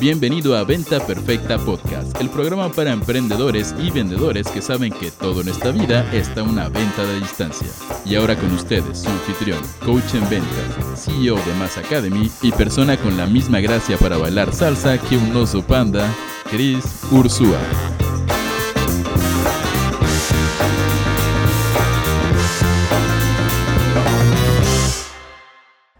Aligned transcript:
Bienvenido 0.00 0.56
a 0.56 0.62
Venta 0.62 1.04
Perfecta 1.04 1.58
Podcast, 1.58 2.20
el 2.20 2.30
programa 2.30 2.70
para 2.70 2.92
emprendedores 2.92 3.74
y 3.80 3.90
vendedores 3.90 4.46
que 4.46 4.62
saben 4.62 4.92
que 4.92 5.10
todo 5.10 5.40
en 5.40 5.48
esta 5.48 5.72
vida 5.72 6.08
está 6.14 6.44
una 6.44 6.68
venta 6.68 7.04
de 7.04 7.18
distancia. 7.18 7.66
Y 8.04 8.14
ahora 8.14 8.36
con 8.36 8.52
ustedes, 8.52 9.00
su 9.00 9.10
anfitrión, 9.10 9.58
coach 9.84 10.14
en 10.14 10.28
ventas, 10.30 11.04
CEO 11.04 11.34
de 11.34 11.54
Mass 11.58 11.78
Academy 11.78 12.30
y 12.42 12.52
persona 12.52 12.96
con 12.96 13.16
la 13.16 13.26
misma 13.26 13.58
gracia 13.58 13.98
para 13.98 14.18
bailar 14.18 14.54
salsa 14.54 14.98
que 14.98 15.16
un 15.16 15.34
oso 15.34 15.62
panda, 15.62 16.08
Chris 16.48 16.84
Ursúa. 17.10 17.58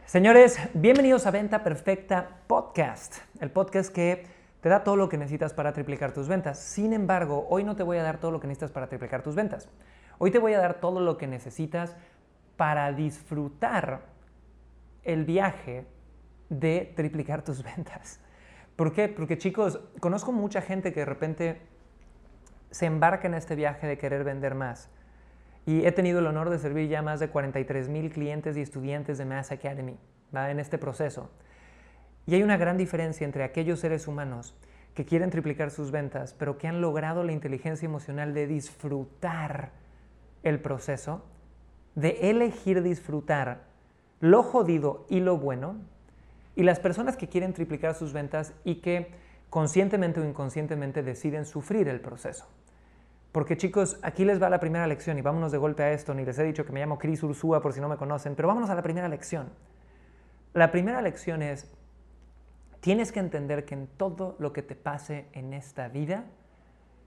Señores, 0.09 0.59
bienvenidos 0.73 1.27
a 1.27 1.31
Venta 1.31 1.63
Perfecta 1.63 2.41
Podcast, 2.47 3.19
el 3.43 3.51
podcast 3.51 3.95
que 3.95 4.25
te 4.63 4.71
da 4.71 4.83
todo 4.83 4.97
lo 4.97 5.11
que 5.11 5.19
necesitas 5.19 5.53
para 5.53 5.75
triplicar 5.75 6.13
tus 6.13 6.29
ventas. 6.29 6.59
Sin 6.59 6.95
embargo, 6.95 7.47
hoy 7.51 7.63
no 7.63 7.77
te 7.77 7.83
voy 7.83 7.99
a 7.99 8.03
dar 8.03 8.17
todo 8.19 8.31
lo 8.31 8.41
que 8.41 8.47
necesitas 8.47 8.73
para 8.73 8.89
triplicar 8.89 9.23
tus 9.23 9.35
ventas. 9.35 9.69
Hoy 10.17 10.31
te 10.31 10.39
voy 10.39 10.55
a 10.55 10.61
dar 10.61 10.81
todo 10.81 11.01
lo 11.01 11.19
que 11.19 11.27
necesitas 11.27 11.95
para 12.57 12.91
disfrutar 12.91 14.01
el 15.03 15.27
viaje 15.27 15.85
de 16.49 16.91
triplicar 16.97 17.43
tus 17.43 17.63
ventas. 17.77 18.19
¿Por 18.77 18.95
qué? 18.95 19.09
Porque 19.09 19.37
chicos, 19.37 19.79
conozco 20.01 20.33
mucha 20.33 20.63
gente 20.63 20.91
que 20.95 21.01
de 21.01 21.07
repente 21.07 21.61
se 22.71 22.87
embarca 22.87 23.29
en 23.29 23.35
este 23.35 23.57
viaje 23.57 23.87
de 23.87 23.99
querer 23.99 24.25
vender 24.25 24.55
más 24.55 24.89
y 25.69 25.85
he 25.85 25.93
tenido 25.93 26.21
el 26.21 26.27
honor 26.27 26.49
de 26.49 26.59
servir 26.59 26.89
ya 26.89 27.03
más 27.03 27.21
de 27.21 27.29
43 27.29 27.91
mil 27.91 28.09
clientes 28.09 28.57
y 28.57 28.63
estudiantes 28.63 29.19
de 29.19 29.27
Mass 29.27 29.53
Academy 29.53 29.99
en 30.33 30.61
este 30.61 30.79
proceso. 30.79 31.29
Y 32.27 32.35
hay 32.35 32.43
una 32.43 32.57
gran 32.57 32.79
diferencia 32.79 33.27
entre 33.27 33.45
aquellos 33.45 33.81
seres 33.81 34.09
humanos 34.09 34.57
que 34.95 35.05
quieren 35.05 35.29
triplicar 35.29 35.71
sus 35.71 35.91
ventas, 35.91 36.35
pero 36.39 36.57
que 36.57 36.69
han 36.69 36.81
logrado 36.81 37.23
la 37.23 37.33
inteligencia 37.33 37.85
emocional 37.85 38.33
de 38.33 38.47
disfrutar 38.47 39.73
el 40.43 40.59
proceso, 40.59 41.23
de 41.95 42.31
elegir 42.31 42.83
disfrutar 42.83 43.65
lo 44.21 44.43
jodido 44.43 45.05
y 45.11 45.21
lo 45.21 45.37
bueno, 45.37 45.77
y 46.57 46.63
las 46.63 46.81
personas 46.81 47.19
que 47.19 47.29
quieren 47.29 47.53
triplicar 47.53 47.95
sus 47.95 48.15
ventas 48.15 48.55
y 48.65 48.77
que 48.77 49.11
conscientemente 49.51 50.19
o 50.19 50.25
inconscientemente 50.25 51.03
deciden 51.03 51.45
sufrir 51.45 51.89
el 51.89 52.01
proceso. 52.01 52.47
Porque 53.33 53.57
chicos, 53.57 53.99
aquí 54.03 54.25
les 54.25 54.43
va 54.43 54.49
la 54.49 54.61
primera 54.61 54.87
lección 54.87 55.19
y 55.19 55.23
vámonos 55.23 55.53
de 55.53 55.59
golpe 55.59 55.83
a 55.83 55.93
esto. 55.93 56.15
Ni 56.15 56.25
les 56.25 56.39
he 56.39 56.45
dicho 56.45 56.65
que 56.65 56.73
me 56.73 56.81
llamo 56.81 56.99
Chris 56.99 57.23
Ursúa 57.23 57.61
por 57.61 57.73
si 57.73 57.81
no 57.81 57.89
me 57.89 57.97
conocen, 57.97 58.35
pero 58.35 58.49
vámonos 58.49 58.71
a 58.71 58.75
la 58.75 58.83
primera 58.83 59.09
lección. 59.09 59.51
La 60.55 60.71
primera 60.71 61.03
lección 61.03 61.43
es, 61.43 61.71
tienes 62.81 63.13
que 63.13 63.21
entender 63.21 63.65
que 63.65 63.75
en 63.75 63.87
todo 63.87 64.35
lo 64.39 64.53
que 64.53 64.63
te 64.63 64.75
pase 64.75 65.27
en 65.33 65.53
esta 65.53 65.89
vida, 65.89 66.25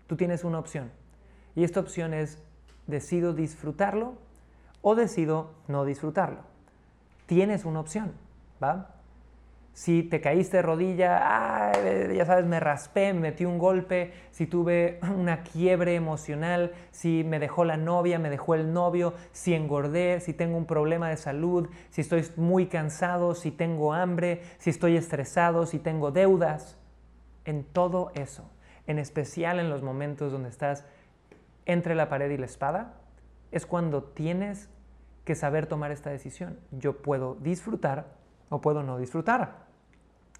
tú 0.07 0.15
tienes 0.15 0.43
una 0.43 0.59
opción. 0.59 0.91
Y 1.55 1.63
esta 1.63 1.79
opción 1.79 2.13
es, 2.13 2.41
decido 2.87 3.33
disfrutarlo 3.33 4.15
o 4.81 4.95
decido 4.95 5.53
no 5.67 5.85
disfrutarlo. 5.85 6.41
Tienes 7.25 7.65
una 7.65 7.79
opción, 7.79 8.13
¿va? 8.61 9.00
Si 9.73 10.03
te 10.03 10.19
caíste 10.19 10.57
de 10.57 10.63
rodilla, 10.63 11.71
ya 12.13 12.25
sabes, 12.25 12.45
me 12.45 12.59
raspé, 12.59 13.13
me 13.13 13.21
metí 13.21 13.45
un 13.45 13.57
golpe, 13.57 14.13
si 14.31 14.45
tuve 14.45 14.99
una 15.17 15.43
quiebre 15.43 15.95
emocional, 15.95 16.73
si 16.91 17.23
me 17.23 17.39
dejó 17.39 17.63
la 17.63 17.77
novia, 17.77 18.19
me 18.19 18.29
dejó 18.29 18.55
el 18.55 18.73
novio, 18.73 19.13
si 19.31 19.53
engordé, 19.53 20.19
si 20.19 20.33
tengo 20.33 20.57
un 20.57 20.65
problema 20.65 21.09
de 21.09 21.17
salud, 21.17 21.69
si 21.89 22.01
estoy 22.01 22.25
muy 22.35 22.67
cansado, 22.67 23.33
si 23.33 23.51
tengo 23.51 23.93
hambre, 23.93 24.41
si 24.59 24.69
estoy 24.69 24.97
estresado, 24.97 25.65
si 25.65 25.79
tengo 25.79 26.11
deudas, 26.11 26.77
en 27.45 27.63
todo 27.63 28.11
eso, 28.13 28.51
en 28.87 28.99
especial 28.99 29.59
en 29.59 29.69
los 29.69 29.81
momentos 29.81 30.31
donde 30.31 30.49
estás 30.49 30.85
entre 31.65 31.95
la 31.95 32.09
pared 32.09 32.29
y 32.29 32.37
la 32.37 32.45
espada, 32.45 32.93
es 33.51 33.65
cuando 33.65 34.03
tienes 34.03 34.69
que 35.25 35.35
saber 35.35 35.67
tomar 35.67 35.91
esta 35.91 36.09
decisión. 36.09 36.59
Yo 36.71 37.01
puedo 37.01 37.35
disfrutar 37.35 38.20
o 38.51 38.61
puedo 38.61 38.83
no 38.83 38.99
disfrutar. 38.99 39.65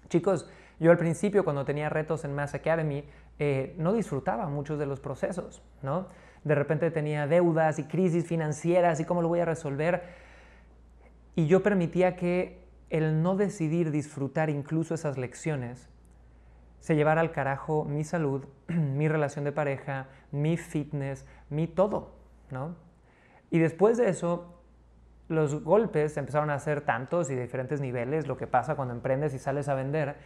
Chicos, 0.08 0.48
yo 0.78 0.90
al 0.90 0.98
principio 0.98 1.42
cuando 1.42 1.64
tenía 1.64 1.88
retos 1.88 2.24
en 2.24 2.34
Mass 2.34 2.54
Academy 2.54 3.04
eh, 3.38 3.74
no 3.78 3.92
disfrutaba 3.92 4.46
muchos 4.48 4.78
de 4.78 4.86
los 4.86 5.00
procesos, 5.00 5.62
¿no? 5.82 6.06
De 6.44 6.54
repente 6.54 6.90
tenía 6.90 7.26
deudas 7.26 7.78
y 7.78 7.84
crisis 7.84 8.26
financieras 8.26 9.00
y 9.00 9.04
cómo 9.04 9.22
lo 9.22 9.28
voy 9.28 9.40
a 9.40 9.44
resolver. 9.44 10.02
Y 11.34 11.46
yo 11.46 11.62
permitía 11.62 12.14
que 12.14 12.62
el 12.90 13.22
no 13.22 13.36
decidir 13.36 13.90
disfrutar 13.90 14.50
incluso 14.50 14.94
esas 14.94 15.16
lecciones 15.16 15.88
se 16.80 16.96
llevara 16.96 17.20
al 17.20 17.32
carajo 17.32 17.84
mi 17.84 18.04
salud, 18.04 18.44
mi 18.68 19.08
relación 19.08 19.44
de 19.44 19.52
pareja, 19.52 20.08
mi 20.30 20.58
fitness, 20.58 21.24
mi 21.48 21.66
todo, 21.68 22.12
¿no? 22.50 22.74
Y 23.50 23.60
después 23.60 23.96
de 23.96 24.10
eso 24.10 24.61
los 25.32 25.62
golpes 25.64 26.16
empezaron 26.16 26.50
a 26.50 26.58
ser 26.58 26.82
tantos 26.82 27.30
y 27.30 27.34
de 27.34 27.42
diferentes 27.42 27.80
niveles, 27.80 28.26
lo 28.26 28.36
que 28.36 28.46
pasa 28.46 28.76
cuando 28.76 28.94
emprendes 28.94 29.34
y 29.34 29.38
sales 29.38 29.68
a 29.68 29.74
vender, 29.74 30.16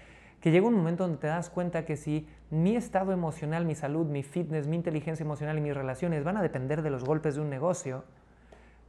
que 0.40 0.50
llega 0.50 0.66
un 0.66 0.74
momento 0.74 1.04
donde 1.04 1.18
te 1.18 1.26
das 1.28 1.48
cuenta 1.48 1.84
que 1.84 1.96
si 1.96 2.28
mi 2.50 2.76
estado 2.76 3.12
emocional, 3.12 3.64
mi 3.64 3.74
salud, 3.74 4.06
mi 4.06 4.22
fitness, 4.22 4.66
mi 4.66 4.76
inteligencia 4.76 5.24
emocional 5.24 5.56
y 5.58 5.60
mis 5.60 5.74
relaciones 5.74 6.24
van 6.24 6.36
a 6.36 6.42
depender 6.42 6.82
de 6.82 6.90
los 6.90 7.04
golpes 7.04 7.36
de 7.36 7.40
un 7.40 7.50
negocio, 7.50 8.04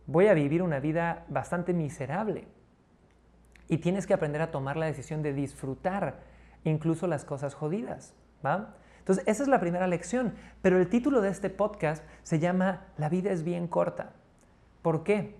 voy 0.05 0.27
a 0.27 0.33
vivir 0.33 0.61
una 0.61 0.79
vida 0.79 1.25
bastante 1.29 1.73
miserable. 1.73 2.47
Y 3.69 3.77
tienes 3.77 4.07
que 4.07 4.13
aprender 4.13 4.41
a 4.41 4.51
tomar 4.51 4.77
la 4.77 4.85
decisión 4.85 5.21
de 5.21 5.33
disfrutar 5.33 6.19
incluso 6.63 7.07
las 7.07 7.25
cosas 7.25 7.53
jodidas, 7.53 8.13
¿va? 8.45 8.75
Entonces, 8.99 9.23
esa 9.25 9.43
es 9.43 9.49
la 9.49 9.59
primera 9.59 9.87
lección, 9.87 10.33
pero 10.61 10.77
el 10.77 10.89
título 10.89 11.21
de 11.21 11.29
este 11.29 11.49
podcast 11.49 12.03
se 12.23 12.39
llama 12.39 12.87
La 12.97 13.07
vida 13.07 13.31
es 13.31 13.43
bien 13.43 13.67
corta. 13.67 14.11
¿Por 14.81 15.03
qué? 15.03 15.35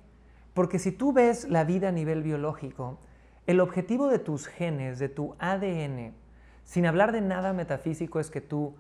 Porque 0.58 0.80
si 0.80 0.92
tú 0.92 1.14
ves 1.14 1.48
la 1.48 1.66
vida 1.66 1.90
a 1.90 1.92
nivel 1.92 2.24
biológico, 2.24 2.98
el 3.46 3.60
objetivo 3.60 4.08
de 4.08 4.18
tus 4.18 4.48
genes, 4.48 4.98
de 4.98 5.08
tu 5.08 5.36
ADN, 5.38 6.16
sin 6.64 6.88
hablar 6.88 7.12
de 7.12 7.22
nada 7.22 7.54
metafísico, 7.54 8.20
es 8.20 8.32
que 8.32 8.42
tú 8.42 8.74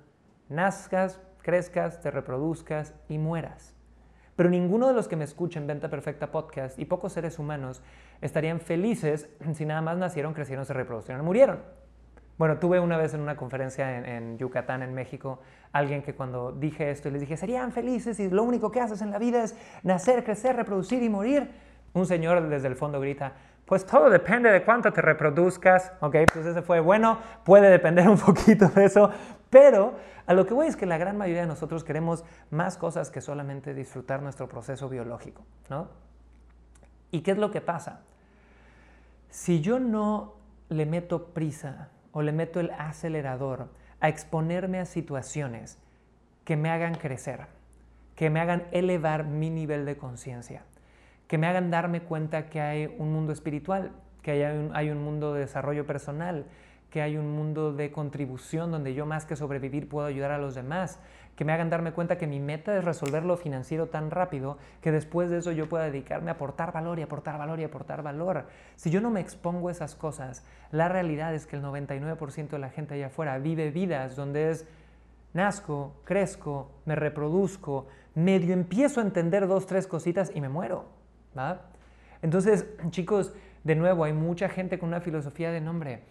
nazcas, 0.49 1.21
crezcas, 1.43 2.01
te 2.01 2.09
reproduzcas 2.09 2.95
y 3.07 3.19
mueras. 3.19 3.75
Pero 4.35 4.49
ninguno 4.49 4.87
de 4.87 4.95
los 4.95 5.07
que 5.07 5.17
me 5.17 5.23
escuchen 5.23 5.67
Venta 5.67 5.87
Perfecta 5.87 6.31
Podcast 6.31 6.79
y 6.79 6.85
pocos 6.85 7.13
seres 7.13 7.37
humanos 7.37 7.83
estarían 8.21 8.59
felices 8.59 9.29
si 9.53 9.63
nada 9.63 9.81
más 9.81 9.99
nacieron, 9.99 10.33
crecieron, 10.33 10.66
se 10.66 10.73
reproducieron, 10.73 11.23
murieron. 11.23 11.59
Bueno, 12.37 12.59
tuve 12.59 12.79
una 12.79 12.97
vez 12.97 13.15
en 13.15 13.21
una 13.21 13.35
conferencia 13.35 13.97
en, 14.15 14.37
Yucatán, 14.37 14.83
en 14.83 14.93
México, 14.93 15.39
alguien 15.71 16.03
que 16.03 16.13
cuando 16.13 16.51
dije 16.51 16.91
esto 16.91 17.09
y 17.09 17.11
les 17.11 17.21
dije, 17.21 17.35
serían 17.35 17.71
felices 17.71 18.19
y 18.19 18.29
lo 18.29 18.43
único 18.43 18.71
que 18.71 18.79
haces 18.79 19.01
en 19.01 19.09
la 19.09 19.17
vida 19.17 19.43
es 19.43 19.55
nacer, 19.81 20.23
crecer, 20.23 20.55
reproducir 20.55 21.01
y 21.01 21.09
morir. 21.09 21.49
Un 21.93 22.05
señor 22.05 22.47
desde 22.47 22.67
el 22.67 22.75
fondo 22.75 22.99
grita, 22.99 23.33
pues 23.65 23.85
todo 23.87 24.09
depende 24.11 24.51
de 24.51 24.63
cuánto 24.63 24.93
te 24.93 25.01
reproduzcas, 25.01 25.93
¿ok? 25.99 26.15
Pues 26.31 26.45
ese 26.45 26.61
fue 26.61 26.79
bueno, 26.79 27.17
puede 27.43 27.71
depender 27.71 28.07
un 28.07 28.17
poquito 28.25 28.67
de 28.69 28.85
eso, 28.85 29.09
pero 29.49 29.95
a 30.27 30.33
lo 30.33 30.45
que 30.45 30.53
voy 30.53 30.67
es 30.67 30.75
que 30.75 30.85
la 30.85 30.99
gran 30.99 31.17
mayoría 31.17 31.41
de 31.41 31.47
nosotros 31.47 31.83
queremos 31.83 32.23
más 32.51 32.77
cosas 32.77 33.09
que 33.09 33.19
solamente 33.19 33.73
disfrutar 33.73 34.21
nuestro 34.21 34.47
proceso 34.47 34.89
biológico, 34.89 35.43
¿no? 35.71 35.87
¿Y 37.09 37.21
qué 37.21 37.31
es 37.31 37.37
lo 37.37 37.49
que 37.49 37.61
pasa? 37.61 38.01
Si 39.29 39.59
yo 39.59 39.79
no 39.79 40.35
le 40.69 40.85
meto 40.85 41.27
prisa 41.33 41.89
o 42.17 42.23
le 42.23 42.31
meto 42.31 42.59
el 42.59 42.72
acelerador 42.72 43.69
a 44.00 44.09
exponerme 44.09 44.79
a 44.79 44.85
situaciones 44.85 45.78
que 46.45 46.57
me 46.57 46.72
hagan 46.72 46.95
crecer, 46.95 47.41
que 48.16 48.31
me 48.31 48.39
hagan 48.39 48.63
elevar 48.72 49.23
mi 49.23 49.51
nivel 49.51 49.85
de 49.85 49.97
conciencia, 49.97 50.63
que 51.28 51.38
me 51.38 51.45
hagan 51.45 51.69
darme 51.69 52.01
cuenta 52.01 52.47
que 52.47 52.59
hay 52.59 52.95
un 52.97 53.13
mundo 53.13 53.33
espiritual, 53.33 53.91
que 54.23 54.31
hay 54.31 54.57
un, 54.57 54.75
hay 54.75 54.90
un 54.90 55.03
mundo 55.03 55.35
de 55.35 55.41
desarrollo 55.41 55.85
personal, 55.85 56.47
que 56.89 57.01
hay 57.01 57.17
un 57.17 57.31
mundo 57.35 57.73
de 57.73 57.91
contribución 57.91 58.72
donde 58.72 58.93
yo 58.93 59.05
más 59.05 59.25
que 59.25 59.35
sobrevivir 59.35 59.89
puedo 59.89 60.07
ayudar 60.07 60.31
a 60.31 60.37
los 60.37 60.55
demás, 60.55 60.99
que 61.35 61.45
me 61.45 61.53
hagan 61.53 61.69
darme 61.69 61.91
cuenta 61.91 62.17
que 62.17 62.25
mi 62.25 62.39
meta 62.39 62.75
es 62.75 62.84
resolver 62.84 63.23
lo 63.23 63.37
financiero 63.37 63.87
tan 63.87 64.09
rápido 64.09 64.57
que 64.81 64.91
después 64.91 65.29
de 65.29 65.37
eso 65.37 65.51
yo 65.51 65.69
pueda 65.69 65.85
dedicarme 65.85 66.31
a 66.31 66.34
aportar 66.34 66.73
valor 66.73 66.97
y 66.97 67.03
aportar 67.03 67.37
valor 67.37 67.59
y 67.59 67.63
aportar 67.63 68.01
valor. 68.01 68.45
Si 68.75 68.89
yo 68.89 69.01
no 69.01 69.11
me 69.11 69.19
expongo 69.19 69.67
a 69.67 69.72
esas 69.72 69.93
cosas, 69.93 70.43
la 70.72 70.89
realidad 70.89 71.35
es 71.35 71.45
que 71.45 71.55
el 71.55 71.63
99% 71.63 72.49
de 72.49 72.59
la 72.59 72.69
gente 72.69 72.95
allá 72.95 73.07
afuera 73.07 73.37
vive 73.37 73.69
vidas 73.69 74.16
donde 74.16 74.49
es 74.49 74.66
nazco, 75.33 75.93
crezco, 76.05 76.72
me 76.85 76.95
reproduzco, 76.95 77.85
medio 78.16 78.53
empiezo 78.53 78.99
a 78.99 79.03
entender 79.03 79.47
dos, 79.47 79.67
tres 79.67 79.85
cositas 79.85 80.31
y 80.33 80.41
me 80.41 80.49
muero. 80.49 80.85
Entonces, 82.23 82.66
chicos, 82.90 83.31
de 83.63 83.75
nuevo, 83.75 84.05
hay 84.05 84.13
mucha 84.13 84.49
gente 84.49 84.79
con 84.79 84.90
una 84.90 85.01
filosofía 85.01 85.51
de 85.51 85.61
nombre. 85.61 86.01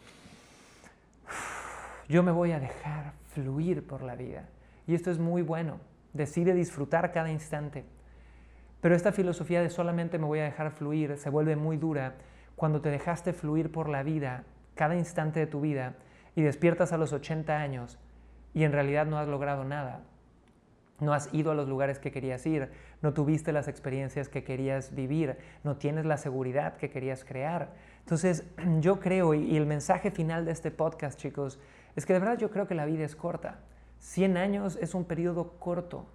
Yo 2.08 2.22
me 2.22 2.32
voy 2.32 2.52
a 2.52 2.60
dejar 2.60 3.12
fluir 3.26 3.86
por 3.86 4.02
la 4.02 4.14
vida. 4.14 4.48
Y 4.86 4.94
esto 4.94 5.10
es 5.10 5.18
muy 5.18 5.42
bueno. 5.42 5.80
Decide 6.12 6.54
disfrutar 6.54 7.12
cada 7.12 7.30
instante. 7.30 7.84
Pero 8.80 8.94
esta 8.94 9.12
filosofía 9.12 9.60
de 9.62 9.70
solamente 9.70 10.18
me 10.18 10.26
voy 10.26 10.38
a 10.38 10.44
dejar 10.44 10.70
fluir 10.70 11.16
se 11.16 11.30
vuelve 11.30 11.56
muy 11.56 11.76
dura 11.76 12.14
cuando 12.54 12.80
te 12.80 12.90
dejaste 12.90 13.32
fluir 13.32 13.72
por 13.72 13.88
la 13.88 14.02
vida, 14.02 14.44
cada 14.74 14.96
instante 14.96 15.40
de 15.40 15.46
tu 15.46 15.60
vida, 15.60 15.94
y 16.34 16.42
despiertas 16.42 16.92
a 16.92 16.98
los 16.98 17.12
80 17.12 17.58
años 17.58 17.98
y 18.54 18.64
en 18.64 18.72
realidad 18.72 19.06
no 19.06 19.18
has 19.18 19.28
logrado 19.28 19.64
nada. 19.64 20.00
No 21.00 21.12
has 21.12 21.32
ido 21.34 21.50
a 21.50 21.54
los 21.54 21.68
lugares 21.68 21.98
que 21.98 22.10
querías 22.10 22.46
ir, 22.46 22.70
no 23.02 23.12
tuviste 23.12 23.52
las 23.52 23.68
experiencias 23.68 24.30
que 24.30 24.44
querías 24.44 24.94
vivir, 24.94 25.36
no 25.62 25.76
tienes 25.76 26.06
la 26.06 26.16
seguridad 26.16 26.76
que 26.76 26.88
querías 26.88 27.24
crear. 27.24 27.74
Entonces, 28.00 28.44
yo 28.80 28.98
creo, 29.00 29.34
y 29.34 29.56
el 29.56 29.66
mensaje 29.66 30.10
final 30.10 30.46
de 30.46 30.52
este 30.52 30.70
podcast, 30.70 31.18
chicos, 31.18 31.58
es 31.96 32.06
que 32.06 32.12
de 32.12 32.20
verdad 32.20 32.38
yo 32.38 32.50
creo 32.50 32.68
que 32.68 32.74
la 32.74 32.84
vida 32.84 33.04
es 33.04 33.16
corta. 33.16 33.58
100 33.98 34.36
años 34.36 34.78
es 34.80 34.94
un 34.94 35.04
periodo 35.04 35.58
corto. 35.58 36.06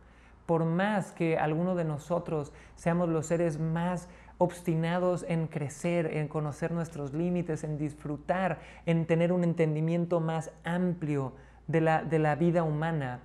Por 0.45 0.65
más 0.65 1.11
que 1.11 1.37
alguno 1.37 1.75
de 1.75 1.83
nosotros 1.83 2.53
seamos 2.75 3.09
los 3.09 3.25
seres 3.25 3.59
más 3.59 4.07
obstinados 4.37 5.25
en 5.27 5.47
crecer, 5.47 6.17
en 6.17 6.27
conocer 6.27 6.71
nuestros 6.71 7.13
límites, 7.13 7.63
en 7.63 7.77
disfrutar, 7.77 8.59
en 8.85 9.05
tener 9.05 9.31
un 9.31 9.43
entendimiento 9.43 10.19
más 10.19 10.51
amplio 10.63 11.33
de 11.67 11.81
la, 11.81 12.03
de 12.03 12.19
la 12.19 12.35
vida 12.35 12.63
humana, 12.63 13.21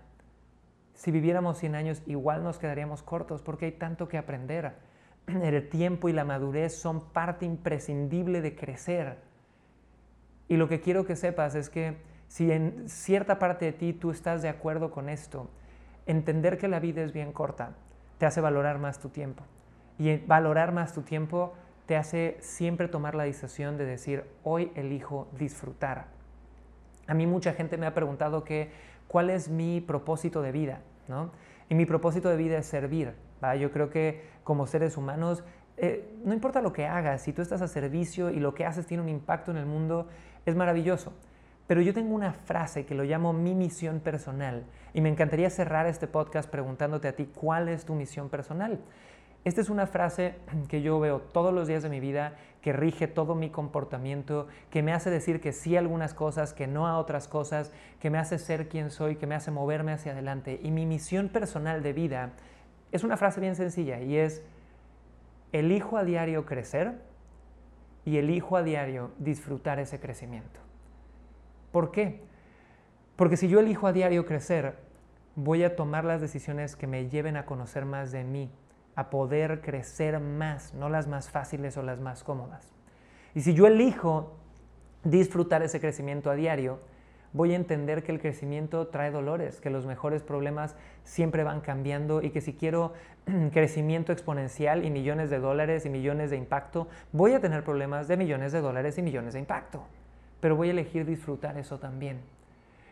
si 0.96 1.10
viviéramos 1.10 1.58
100 1.58 1.74
años 1.74 2.02
igual 2.06 2.42
nos 2.42 2.58
quedaríamos 2.58 3.02
cortos 3.02 3.42
porque 3.42 3.66
hay 3.66 3.72
tanto 3.72 4.08
que 4.08 4.18
aprender. 4.18 4.72
El 5.26 5.68
tiempo 5.68 6.08
y 6.08 6.12
la 6.12 6.24
madurez 6.24 6.74
son 6.74 7.12
parte 7.12 7.44
imprescindible 7.44 8.40
de 8.40 8.56
crecer. 8.56 9.18
Y 10.48 10.56
lo 10.56 10.68
que 10.68 10.80
quiero 10.80 11.04
que 11.04 11.14
sepas 11.14 11.54
es 11.54 11.68
que 11.68 11.98
si 12.28 12.50
en 12.50 12.88
cierta 12.88 13.38
parte 13.38 13.66
de 13.66 13.72
ti 13.72 13.92
tú 13.92 14.10
estás 14.10 14.42
de 14.42 14.48
acuerdo 14.48 14.90
con 14.90 15.08
esto, 15.08 15.48
entender 16.06 16.58
que 16.58 16.68
la 16.68 16.80
vida 16.80 17.02
es 17.02 17.12
bien 17.12 17.32
corta 17.32 17.74
te 18.18 18.26
hace 18.26 18.40
valorar 18.40 18.78
más 18.78 18.98
tu 18.98 19.08
tiempo. 19.08 19.44
Y 19.98 20.16
valorar 20.18 20.72
más 20.72 20.92
tu 20.92 21.02
tiempo 21.02 21.54
te 21.86 21.96
hace 21.96 22.36
siempre 22.40 22.88
tomar 22.88 23.14
la 23.14 23.24
decisión 23.24 23.76
de 23.76 23.84
decir, 23.84 24.24
hoy 24.42 24.72
elijo 24.74 25.28
disfrutar. 25.38 26.06
A 27.06 27.14
mí 27.14 27.26
mucha 27.26 27.52
gente 27.52 27.76
me 27.76 27.86
ha 27.86 27.94
preguntado 27.94 28.44
que 28.44 28.70
cuál 29.06 29.30
es 29.30 29.48
mi 29.48 29.80
propósito 29.80 30.42
de 30.42 30.52
vida, 30.52 30.80
¿no? 31.08 31.30
Y 31.68 31.74
mi 31.74 31.86
propósito 31.86 32.28
de 32.28 32.36
vida 32.36 32.58
es 32.58 32.66
servir. 32.66 33.14
Yo 33.60 33.70
creo 33.70 33.90
que 33.90 34.24
como 34.42 34.66
seres 34.66 34.96
humanos, 34.96 35.44
eh, 35.76 36.16
no 36.24 36.34
importa 36.34 36.60
lo 36.60 36.72
que 36.72 36.86
hagas, 36.86 37.22
si 37.22 37.32
tú 37.32 37.42
estás 37.42 37.62
a 37.62 37.68
servicio 37.68 38.30
y 38.30 38.40
lo 38.40 38.54
que 38.54 38.64
haces 38.64 38.86
tiene 38.86 39.02
un 39.02 39.08
impacto 39.08 39.50
en 39.52 39.56
el 39.56 39.66
mundo, 39.66 40.08
es 40.46 40.56
maravilloso. 40.56 41.12
Pero 41.66 41.80
yo 41.80 41.92
tengo 41.92 42.14
una 42.14 42.32
frase 42.32 42.86
que 42.86 42.94
lo 42.94 43.02
llamo 43.02 43.32
mi 43.32 43.54
misión 43.54 44.00
personal 44.00 44.64
y 44.94 45.00
me 45.00 45.08
encantaría 45.08 45.50
cerrar 45.50 45.86
este 45.86 46.06
podcast 46.06 46.48
preguntándote 46.48 47.08
a 47.08 47.16
ti 47.16 47.26
cuál 47.26 47.68
es 47.68 47.84
tu 47.84 47.94
misión 47.94 48.28
personal. 48.28 48.78
Esta 49.44 49.60
es 49.60 49.70
una 49.70 49.86
frase 49.86 50.36
que 50.68 50.82
yo 50.82 50.98
veo 51.00 51.20
todos 51.20 51.52
los 51.52 51.66
días 51.66 51.82
de 51.82 51.88
mi 51.88 52.00
vida, 52.00 52.34
que 52.62 52.72
rige 52.72 53.08
todo 53.08 53.34
mi 53.34 53.50
comportamiento, 53.50 54.46
que 54.70 54.82
me 54.82 54.92
hace 54.92 55.10
decir 55.10 55.40
que 55.40 55.52
sí 55.52 55.76
a 55.76 55.80
algunas 55.80 56.14
cosas, 56.14 56.52
que 56.52 56.66
no 56.66 56.86
a 56.86 56.98
otras 56.98 57.28
cosas, 57.28 57.72
que 58.00 58.10
me 58.10 58.18
hace 58.18 58.38
ser 58.38 58.68
quien 58.68 58.90
soy, 58.90 59.16
que 59.16 59.26
me 59.26 59.34
hace 59.34 59.50
moverme 59.50 59.92
hacia 59.92 60.12
adelante. 60.12 60.60
Y 60.62 60.70
mi 60.70 60.86
misión 60.86 61.28
personal 61.28 61.82
de 61.82 61.92
vida 61.92 62.32
es 62.92 63.04
una 63.04 63.16
frase 63.16 63.40
bien 63.40 63.56
sencilla 63.56 64.00
y 64.00 64.16
es, 64.16 64.42
elijo 65.52 65.96
a 65.96 66.04
diario 66.04 66.44
crecer 66.44 66.94
y 68.04 68.18
elijo 68.18 68.56
a 68.56 68.62
diario 68.62 69.12
disfrutar 69.18 69.78
ese 69.78 70.00
crecimiento. 70.00 70.65
¿Por 71.72 71.90
qué? 71.90 72.22
Porque 73.16 73.36
si 73.36 73.48
yo 73.48 73.60
elijo 73.60 73.86
a 73.86 73.92
diario 73.92 74.26
crecer, 74.26 74.76
voy 75.34 75.64
a 75.64 75.76
tomar 75.76 76.04
las 76.04 76.20
decisiones 76.20 76.76
que 76.76 76.86
me 76.86 77.08
lleven 77.08 77.36
a 77.36 77.46
conocer 77.46 77.84
más 77.84 78.12
de 78.12 78.24
mí, 78.24 78.50
a 78.94 79.10
poder 79.10 79.60
crecer 79.60 80.18
más, 80.20 80.74
no 80.74 80.88
las 80.88 81.06
más 81.06 81.30
fáciles 81.30 81.76
o 81.76 81.82
las 81.82 82.00
más 82.00 82.24
cómodas. 82.24 82.72
Y 83.34 83.42
si 83.42 83.54
yo 83.54 83.66
elijo 83.66 84.36
disfrutar 85.04 85.62
ese 85.62 85.80
crecimiento 85.80 86.30
a 86.30 86.34
diario, 86.34 86.80
voy 87.32 87.52
a 87.52 87.56
entender 87.56 88.02
que 88.02 88.12
el 88.12 88.20
crecimiento 88.20 88.88
trae 88.88 89.10
dolores, 89.10 89.60
que 89.60 89.68
los 89.68 89.84
mejores 89.84 90.22
problemas 90.22 90.74
siempre 91.04 91.44
van 91.44 91.60
cambiando 91.60 92.22
y 92.22 92.30
que 92.30 92.40
si 92.40 92.54
quiero 92.54 92.94
crecimiento 93.52 94.12
exponencial 94.12 94.84
y 94.84 94.90
millones 94.90 95.28
de 95.28 95.38
dólares 95.38 95.84
y 95.84 95.90
millones 95.90 96.30
de 96.30 96.38
impacto, 96.38 96.88
voy 97.12 97.34
a 97.34 97.40
tener 97.40 97.62
problemas 97.62 98.08
de 98.08 98.16
millones 98.16 98.52
de 98.52 98.62
dólares 98.62 98.96
y 98.96 99.02
millones 99.02 99.34
de 99.34 99.40
impacto. 99.40 99.84
Pero 100.40 100.56
voy 100.56 100.68
a 100.68 100.72
elegir 100.72 101.06
disfrutar 101.06 101.58
eso 101.58 101.78
también. 101.78 102.20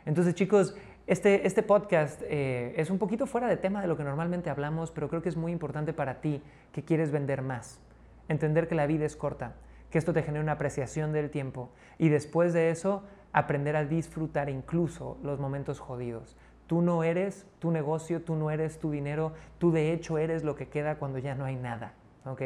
Entonces 0.06 0.35
chicos, 0.35 0.76
este, 1.06 1.46
este 1.46 1.62
podcast 1.62 2.23
eh, 2.25 2.75
es 2.76 2.91
un 2.91 2.99
poquito 2.99 3.26
fuera 3.26 3.46
de 3.46 3.56
tema 3.56 3.82
de 3.82 3.88
lo 3.88 3.96
que 3.96 4.05
normalmente 4.05 4.50
hablamos, 4.50 4.91
pero 4.91 5.08
creo 5.08 5.23
que 5.23 5.29
es 5.29 5.37
muy 5.37 5.52
importante 5.52 5.93
para 5.93 6.20
ti 6.20 6.43
que 6.73 6.82
quieres 6.82 7.11
vender 7.11 7.43
más. 7.43 7.81
Entender 8.29 8.69
que 8.69 8.75
la 8.75 8.87
vida 8.87 9.05
es 9.05 9.17
corta, 9.17 9.55
que 9.91 9.99
esto 9.99 10.12
te 10.12 10.23
genera 10.23 10.43
una 10.43 10.52
apreciación 10.52 11.12
del 11.12 11.31
tiempo 11.31 11.70
y 11.99 12.08
después 12.08 12.52
de 12.52 12.70
eso 12.70 13.02
aprender 13.32 13.76
a 13.76 13.85
disfrutar 13.85 14.49
incluso 14.49 15.19
los 15.23 15.38
momentos 15.38 15.79
jodidos. 15.79 16.37
Tú 16.67 16.81
no 16.81 17.05
eres 17.05 17.47
tu 17.58 17.70
negocio, 17.70 18.23
tú 18.23 18.37
no 18.37 18.50
eres 18.50 18.79
tu 18.79 18.90
dinero, 18.90 19.35
tú 19.58 19.73
de 19.73 19.93
hecho 19.93 20.17
eres 20.17 20.43
lo 20.43 20.56
que 20.56 20.69
queda 20.69 20.97
cuando 20.97 21.19
ya 21.19 21.35
no 21.35 21.44
hay 21.44 21.56
nada. 21.56 21.93
¿ok? 22.25 22.43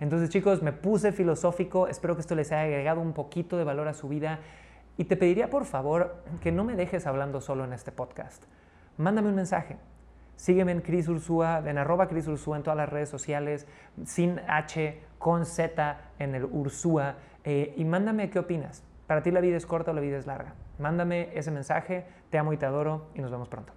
Entonces 0.00 0.28
chicos, 0.28 0.62
me 0.62 0.72
puse 0.72 1.12
filosófico, 1.12 1.88
espero 1.88 2.14
que 2.14 2.20
esto 2.20 2.34
les 2.34 2.52
haya 2.52 2.62
agregado 2.62 3.00
un 3.00 3.12
poquito 3.12 3.56
de 3.56 3.64
valor 3.64 3.88
a 3.88 3.94
su 3.94 4.08
vida. 4.08 4.40
Y 4.98 5.04
te 5.04 5.16
pediría 5.16 5.50
por 5.50 5.64
favor 5.64 6.16
que 6.40 6.52
no 6.52 6.64
me 6.64 6.76
dejes 6.76 7.06
hablando 7.06 7.40
solo 7.40 7.64
en 7.64 7.72
este 7.72 7.92
podcast. 7.92 8.44
Mándame 8.96 9.28
un 9.28 9.34
mensaje. 9.34 9.76
Sígueme 10.36 10.72
en 10.72 10.80
Cris 10.80 11.08
Ursúa, 11.08 11.62
en 11.64 11.78
arroba 11.78 12.08
Cris 12.08 12.26
Ursúa 12.26 12.58
en 12.58 12.62
todas 12.62 12.76
las 12.76 12.88
redes 12.88 13.08
sociales, 13.08 13.66
sin 14.04 14.40
H, 14.48 15.00
con 15.18 15.46
Z 15.46 15.98
en 16.18 16.34
el 16.34 16.44
Ursúa. 16.44 17.16
Eh, 17.44 17.74
y 17.76 17.84
mándame 17.84 18.28
qué 18.30 18.38
opinas. 18.38 18.82
¿Para 19.06 19.22
ti 19.22 19.30
la 19.30 19.40
vida 19.40 19.56
es 19.56 19.66
corta 19.66 19.92
o 19.92 19.94
la 19.94 20.00
vida 20.00 20.18
es 20.18 20.26
larga? 20.26 20.54
Mándame 20.78 21.30
ese 21.34 21.50
mensaje. 21.50 22.04
Te 22.30 22.38
amo 22.38 22.52
y 22.52 22.56
te 22.56 22.66
adoro 22.66 23.06
y 23.14 23.20
nos 23.20 23.30
vemos 23.30 23.48
pronto. 23.48 23.72